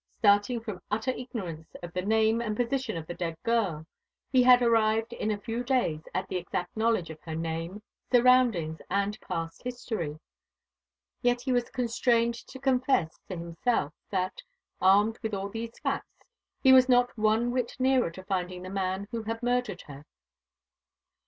Starting 0.17 0.59
from 0.59 0.81
utter 0.89 1.11
ignorance 1.11 1.75
of 1.83 1.93
the 1.93 2.01
name 2.01 2.41
and 2.41 2.57
position 2.57 2.97
of 2.97 3.05
the 3.05 3.13
dead 3.13 3.37
girl, 3.43 3.85
he 4.31 4.41
had 4.41 4.63
arrived 4.63 5.13
in 5.13 5.29
a 5.29 5.37
few 5.37 5.63
days 5.63 6.01
at 6.11 6.27
an 6.31 6.37
exact 6.37 6.75
knowledge 6.75 7.11
of 7.11 7.21
her 7.21 7.35
name, 7.35 7.83
surroundings, 8.11 8.79
and 8.89 9.21
past 9.21 9.61
history. 9.61 10.17
Yet 11.21 11.41
he 11.41 11.51
was 11.51 11.69
constrained 11.69 12.33
to 12.47 12.57
confess 12.57 13.19
to 13.29 13.37
himself 13.37 13.93
that, 14.09 14.41
armed 14.81 15.19
with 15.21 15.35
all 15.35 15.49
these 15.49 15.77
facts, 15.83 16.25
he 16.63 16.73
was 16.73 16.89
not 16.89 17.15
one 17.15 17.51
whit 17.51 17.75
nearer 17.77 18.09
to 18.09 18.23
finding 18.23 18.63
the 18.63 18.71
man 18.71 19.07
who 19.11 19.21
had 19.21 19.43
murdered 19.43 19.83
her. 19.83 20.05